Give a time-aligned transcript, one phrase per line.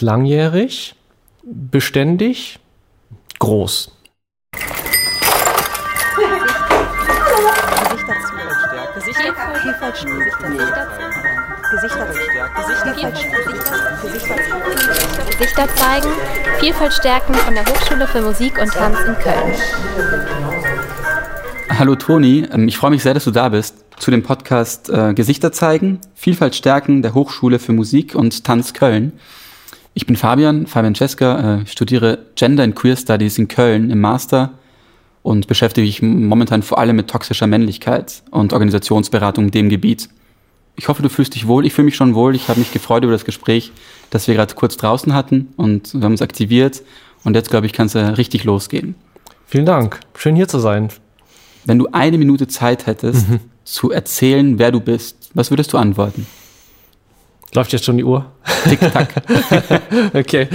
[0.00, 0.94] Langjährig,
[1.42, 2.60] beständig,
[3.40, 3.90] groß.
[15.30, 16.08] Gesichter zeigen,
[16.60, 19.52] Vielfalt stärken von der Hochschule für Musik und Tanz in Köln.
[21.76, 25.12] Hallo Toni, ähm, ich freue mich sehr, dass du da bist zu dem Podcast äh,
[25.14, 29.18] Gesichter zeigen, Vielfalt stärken der Hochschule für Musik und Tanz Köln.
[29.98, 34.52] Ich bin Fabian, Fabian Cesca, äh, studiere Gender and Queer Studies in Köln im Master
[35.24, 40.08] und beschäftige mich momentan vor allem mit toxischer Männlichkeit und Organisationsberatung in dem Gebiet.
[40.76, 41.66] Ich hoffe, du fühlst dich wohl.
[41.66, 42.36] Ich fühle mich schon wohl.
[42.36, 43.72] Ich habe mich gefreut über das Gespräch,
[44.10, 46.80] das wir gerade kurz draußen hatten und wir haben uns aktiviert.
[47.24, 48.94] Und jetzt, glaube ich, kann es ja richtig losgehen.
[49.46, 49.98] Vielen Dank.
[50.16, 50.90] Schön hier zu sein.
[51.64, 53.40] Wenn du eine Minute Zeit hättest, mhm.
[53.64, 56.24] zu erzählen, wer du bist, was würdest du antworten?
[57.54, 58.26] Läuft jetzt schon die Uhr?
[58.68, 59.08] Tick-Tack.
[60.14, 60.48] okay.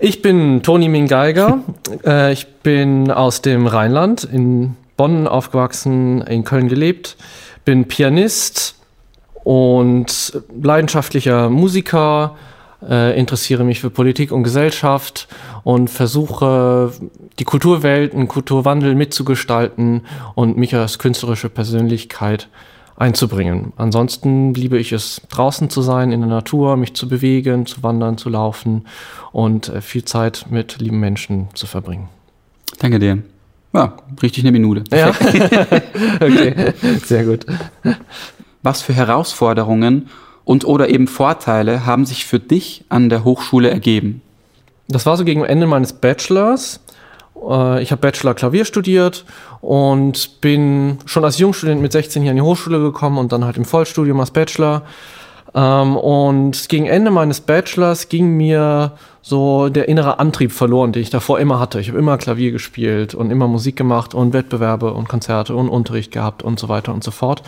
[0.00, 1.60] Ich bin Toni Mingeiger.
[2.04, 7.16] Äh, ich bin aus dem Rheinland, in Bonn aufgewachsen, in Köln gelebt,
[7.64, 8.78] bin Pianist,
[9.48, 12.36] und leidenschaftlicher Musiker,
[12.86, 15.26] äh, interessiere mich für Politik und Gesellschaft
[15.64, 16.92] und versuche
[17.38, 20.02] die Kulturwelt, einen Kulturwandel mitzugestalten
[20.34, 22.48] und mich als künstlerische Persönlichkeit
[22.98, 23.72] einzubringen.
[23.76, 28.18] Ansonsten liebe ich es, draußen zu sein, in der Natur, mich zu bewegen, zu wandern,
[28.18, 28.86] zu laufen
[29.32, 32.08] und äh, viel Zeit mit lieben Menschen zu verbringen.
[32.78, 33.22] Danke dir.
[33.72, 34.84] Ja, richtig eine Minute.
[34.94, 35.08] Ja.
[36.20, 36.72] okay,
[37.04, 37.46] sehr gut
[38.62, 40.08] was für Herausforderungen
[40.44, 44.22] und oder eben Vorteile haben sich für dich an der Hochschule ergeben?
[44.88, 46.80] Das war so gegen Ende meines Bachelors.
[47.46, 49.24] Äh, ich habe Bachelor Klavier studiert
[49.60, 53.56] und bin schon als Jungstudent mit 16 hier an die Hochschule gekommen und dann halt
[53.56, 54.82] im Vollstudium als Bachelor.
[55.54, 61.10] Ähm, und gegen Ende meines Bachelors ging mir so der innere Antrieb verloren, den ich
[61.10, 61.80] davor immer hatte.
[61.80, 66.12] Ich habe immer Klavier gespielt und immer Musik gemacht und Wettbewerbe und Konzerte und Unterricht
[66.12, 67.42] gehabt und so weiter und so fort.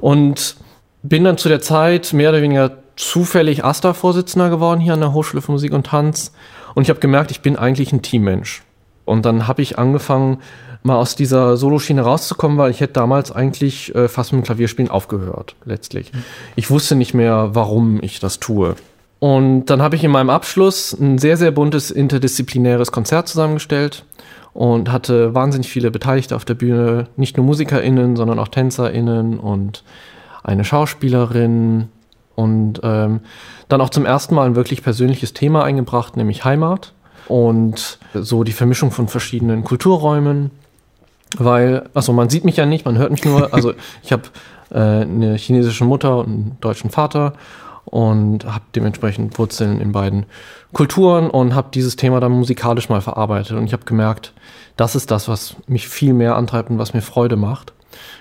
[0.00, 0.56] Und
[1.02, 5.42] bin dann zu der Zeit mehr oder weniger zufällig AStA-Vorsitzender geworden hier an der Hochschule
[5.42, 6.32] für Musik und Tanz.
[6.74, 8.62] Und ich habe gemerkt, ich bin eigentlich ein Teammensch.
[9.04, 10.38] Und dann habe ich angefangen,
[10.82, 14.90] mal aus dieser Soloschiene rauszukommen, weil ich hätte damals eigentlich äh, fast mit dem Klavierspielen
[14.90, 16.12] aufgehört, letztlich.
[16.56, 18.76] Ich wusste nicht mehr, warum ich das tue.
[19.18, 24.04] Und dann habe ich in meinem Abschluss ein sehr, sehr buntes interdisziplinäres Konzert zusammengestellt
[24.52, 29.82] und hatte wahnsinnig viele Beteiligte auf der Bühne, nicht nur MusikerInnen, sondern auch TänzerInnen und
[30.42, 31.88] eine Schauspielerin
[32.34, 33.20] und ähm,
[33.68, 36.92] dann auch zum ersten Mal ein wirklich persönliches Thema eingebracht, nämlich Heimat
[37.28, 40.50] und so die Vermischung von verschiedenen Kulturräumen,
[41.36, 44.24] weil, also man sieht mich ja nicht, man hört mich nur, also ich habe
[44.70, 47.34] äh, eine chinesische Mutter und einen deutschen Vater
[47.84, 50.26] und habe dementsprechend Wurzeln in beiden
[50.72, 53.56] Kulturen und habe dieses Thema dann musikalisch mal verarbeitet.
[53.56, 54.32] Und ich habe gemerkt,
[54.76, 57.72] das ist das, was mich viel mehr antreibt und was mir Freude macht.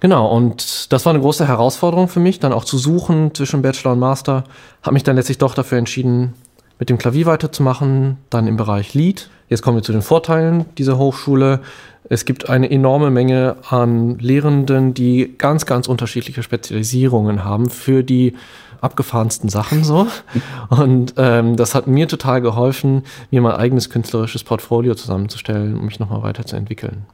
[0.00, 3.92] Genau, und das war eine große Herausforderung für mich, dann auch zu suchen zwischen Bachelor
[3.92, 4.44] und Master.
[4.82, 6.34] Habe mich dann letztlich doch dafür entschieden,
[6.78, 9.28] mit dem Klavier weiterzumachen, dann im Bereich Lied.
[9.48, 11.60] Jetzt kommen wir zu den Vorteilen dieser Hochschule.
[12.08, 18.34] Es gibt eine enorme Menge an Lehrenden, die ganz, ganz unterschiedliche Spezialisierungen haben für die
[18.80, 20.06] abgefahrensten Sachen so.
[20.68, 25.98] Und ähm, das hat mir total geholfen, mir mein eigenes künstlerisches Portfolio zusammenzustellen, um mich
[25.98, 27.06] nochmal weiterzuentwickeln.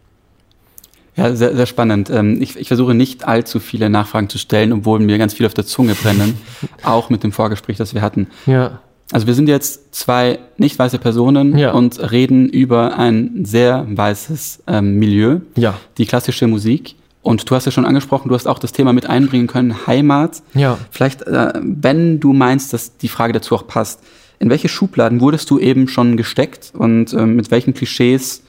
[1.17, 2.11] Ja, sehr, sehr spannend.
[2.11, 5.55] Ähm, ich, ich versuche nicht allzu viele Nachfragen zu stellen, obwohl mir ganz viel auf
[5.55, 6.41] der Zunge brennen.
[6.83, 8.29] auch mit dem Vorgespräch, das wir hatten.
[8.47, 8.81] Ja.
[9.13, 11.73] Also wir sind jetzt zwei nicht weiße Personen ja.
[11.73, 15.75] und reden über ein sehr weißes ähm, Milieu, ja.
[15.99, 16.95] die klassische Musik.
[17.23, 20.43] Und du hast ja schon angesprochen, du hast auch das Thema mit einbringen können, Heimat.
[20.55, 20.79] Ja.
[20.91, 24.01] Vielleicht, äh, wenn du meinst, dass die Frage dazu auch passt,
[24.39, 28.43] in welche Schubladen wurdest du eben schon gesteckt und äh, mit welchen Klischees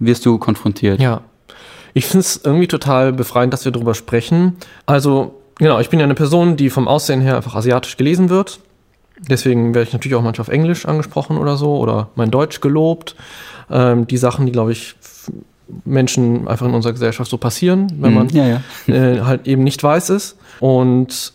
[0.00, 1.00] wirst du konfrontiert?
[1.00, 1.20] Ja.
[1.94, 4.56] Ich finde es irgendwie total befreiend, dass wir darüber sprechen.
[4.86, 8.60] Also, genau, ich bin ja eine Person, die vom Aussehen her einfach asiatisch gelesen wird.
[9.28, 13.16] Deswegen werde ich natürlich auch manchmal auf Englisch angesprochen oder so oder mein Deutsch gelobt.
[13.70, 14.96] Ähm, die Sachen, die, glaube ich,
[15.84, 18.94] Menschen einfach in unserer Gesellschaft so passieren, wenn man mhm, ja, ja.
[18.94, 20.36] Äh, halt eben nicht weiß ist.
[20.58, 21.32] Und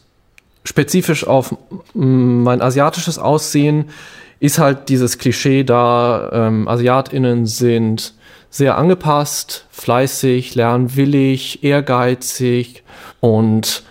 [0.63, 1.55] spezifisch auf
[1.93, 3.85] mein asiatisches Aussehen
[4.39, 8.13] ist halt dieses Klischee da, ähm, AsiatInnen sind
[8.49, 12.83] sehr angepasst, fleißig, lernwillig, ehrgeizig
[13.19, 13.83] und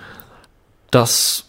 [0.90, 1.46] das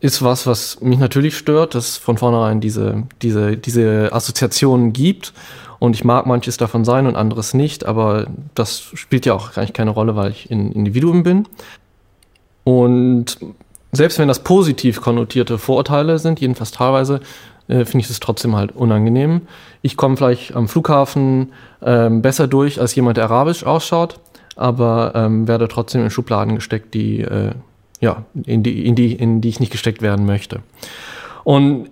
[0.00, 5.32] ist was, was mich natürlich stört, dass von vornherein diese, diese, diese Assoziationen gibt
[5.78, 9.74] und ich mag manches davon sein und anderes nicht, aber das spielt ja auch eigentlich
[9.74, 11.46] keine Rolle, weil ich ein Individuum bin.
[12.64, 13.38] Und
[13.92, 17.20] selbst wenn das positiv konnotierte Vorurteile sind, jedenfalls teilweise,
[17.68, 19.42] äh, finde ich es trotzdem halt unangenehm.
[19.82, 24.18] Ich komme vielleicht am Flughafen ähm, besser durch als jemand, der arabisch ausschaut,
[24.56, 27.52] aber ähm, werde trotzdem in Schubladen gesteckt, die, äh,
[28.00, 30.62] ja, in die, in, die, in die ich nicht gesteckt werden möchte.
[31.44, 31.90] Und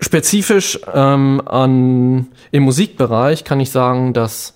[0.00, 4.54] spezifisch ähm, an, im Musikbereich kann ich sagen, dass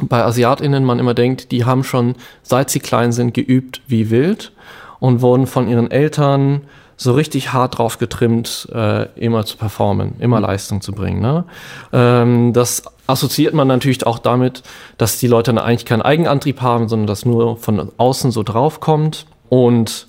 [0.00, 4.52] bei AsiatInnen man immer denkt, die haben schon, seit sie klein sind, geübt wie wild
[4.98, 6.62] und wurden von ihren Eltern
[6.96, 10.40] so richtig hart drauf getrimmt, äh, immer zu performen, immer.
[10.40, 11.20] Leistung zu bringen.
[11.20, 11.44] Ne?
[11.92, 14.62] Ähm, das assoziiert man natürlich auch damit,
[14.96, 19.26] dass die Leute eigentlich keinen Eigenantrieb haben, sondern dass nur von außen so draufkommt.
[19.48, 20.06] Und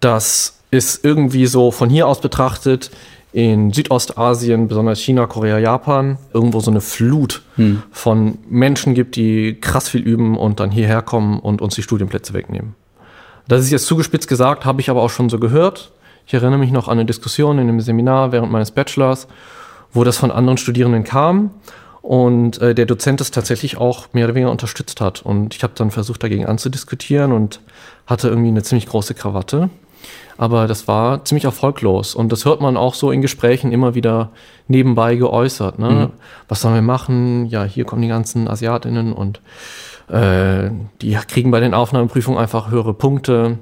[0.00, 2.90] das ist irgendwie so von hier aus betrachtet
[3.32, 7.82] in Südostasien, besonders China, Korea, Japan, irgendwo so eine Flut hm.
[7.92, 12.34] von Menschen gibt, die krass viel üben und dann hierher kommen und uns die Studienplätze
[12.34, 12.74] wegnehmen.
[13.46, 15.92] Das ist jetzt zugespitzt gesagt, habe ich aber auch schon so gehört.
[16.26, 19.28] Ich erinnere mich noch an eine Diskussion in einem Seminar während meines Bachelors,
[19.92, 21.50] wo das von anderen Studierenden kam
[22.02, 25.22] und äh, der Dozent das tatsächlich auch mehr oder weniger unterstützt hat.
[25.22, 27.60] Und ich habe dann versucht, dagegen anzudiskutieren und
[28.06, 29.70] hatte irgendwie eine ziemlich große Krawatte.
[30.36, 32.14] Aber das war ziemlich erfolglos.
[32.14, 34.30] Und das hört man auch so in Gesprächen immer wieder
[34.68, 35.78] nebenbei geäußert.
[35.78, 35.90] Ne?
[35.90, 36.08] Mhm.
[36.48, 37.46] Was sollen wir machen?
[37.46, 39.40] Ja, hier kommen die ganzen Asiatinnen und
[40.08, 40.70] äh,
[41.02, 43.58] die kriegen bei den Aufnahmeprüfungen einfach höhere Punkte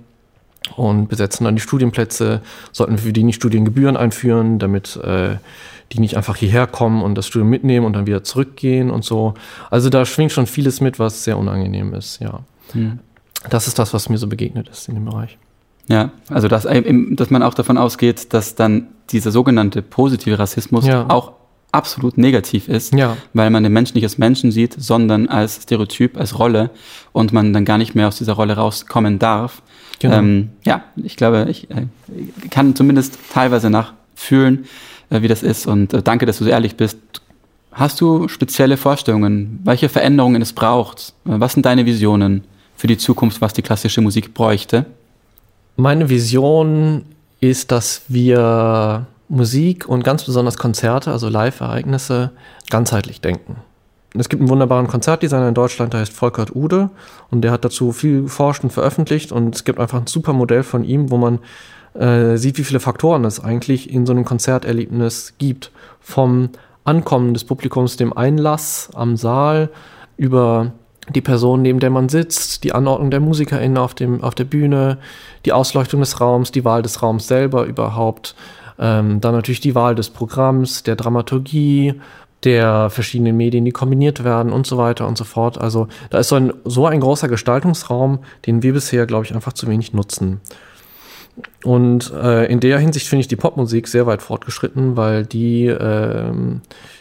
[0.76, 2.42] und besetzen dann die Studienplätze.
[2.72, 5.36] Sollten wir für die nicht Studiengebühren einführen, damit äh,
[5.92, 9.34] die nicht einfach hierher kommen und das Studium mitnehmen und dann wieder zurückgehen und so.
[9.70, 12.40] Also da schwingt schon vieles mit, was sehr unangenehm ist, ja.
[12.74, 13.00] Mhm.
[13.48, 15.38] Das ist das, was mir so begegnet ist in dem Bereich.
[15.88, 21.06] Ja, also dass, dass man auch davon ausgeht, dass dann dieser sogenannte positive Rassismus ja.
[21.08, 21.32] auch
[21.72, 23.16] absolut negativ ist, ja.
[23.34, 26.70] weil man den Menschen nicht als Menschen sieht, sondern als Stereotyp, als Rolle
[27.12, 29.62] und man dann gar nicht mehr aus dieser Rolle rauskommen darf.
[29.98, 30.16] Genau.
[30.16, 31.86] Ähm, ja, ich glaube, ich äh,
[32.50, 34.66] kann zumindest teilweise nachfühlen,
[35.10, 36.98] äh, wie das ist und äh, danke, dass du so ehrlich bist.
[37.72, 41.14] Hast du spezielle Vorstellungen, welche Veränderungen es braucht?
[41.26, 42.44] Äh, was sind deine Visionen
[42.76, 44.86] für die Zukunft, was die klassische Musik bräuchte?
[45.80, 47.04] Meine Vision
[47.38, 52.32] ist, dass wir Musik und ganz besonders Konzerte, also Live-Ereignisse,
[52.68, 53.58] ganzheitlich denken.
[54.18, 56.90] Es gibt einen wunderbaren Konzertdesigner in Deutschland, der heißt Volkert Ude
[57.30, 60.64] und der hat dazu viel geforscht und veröffentlicht und es gibt einfach ein super Modell
[60.64, 61.38] von ihm, wo man
[61.94, 65.70] äh, sieht, wie viele Faktoren es eigentlich in so einem Konzerterlebnis gibt.
[66.00, 66.48] Vom
[66.82, 69.70] Ankommen des Publikums, dem Einlass am Saal,
[70.16, 70.72] über
[71.14, 74.98] die Person, neben der man sitzt, die Anordnung der MusikerInnen auf, dem, auf der Bühne,
[75.44, 78.34] die Ausleuchtung des Raums, die Wahl des Raums selber überhaupt,
[78.78, 81.94] ähm, dann natürlich die Wahl des Programms, der Dramaturgie,
[82.44, 85.58] der verschiedenen Medien, die kombiniert werden und so weiter und so fort.
[85.58, 89.52] Also da ist so ein, so ein großer Gestaltungsraum, den wir bisher, glaube ich, einfach
[89.52, 90.40] zu wenig nutzen.
[91.64, 96.32] Und äh, in der Hinsicht finde ich die Popmusik sehr weit fortgeschritten, weil die äh,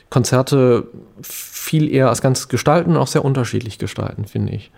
[0.09, 0.87] Konzerte
[1.21, 4.71] viel eher als ganz gestalten und auch sehr unterschiedlich gestalten, finde ich.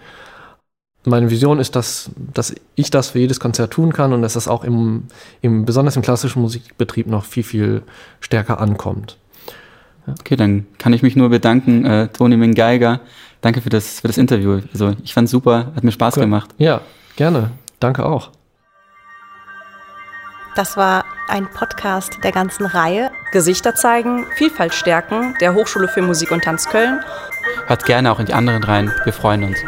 [1.06, 4.48] Meine Vision ist, dass, dass ich das für jedes Konzert tun kann und dass das
[4.48, 5.04] auch im,
[5.42, 7.84] im besonders im klassischen Musikbetrieb noch viel, viel
[8.20, 9.18] stärker ankommt.
[10.20, 13.00] Okay, dann kann ich mich nur bedanken, äh, Toni Mingeiger.
[13.42, 14.62] Danke für das, für das Interview.
[14.74, 16.24] Also ich fand es super, hat mir Spaß cool.
[16.24, 16.50] gemacht.
[16.58, 16.82] Ja,
[17.16, 17.52] gerne.
[17.80, 18.32] Danke auch.
[20.56, 23.12] Das war ein Podcast der ganzen Reihe.
[23.32, 27.02] Gesichter zeigen, Vielfalt stärken, der Hochschule für Musik und Tanz Köln.
[27.68, 28.94] Hört gerne auch in die anderen rein.
[29.04, 29.60] Wir freuen uns.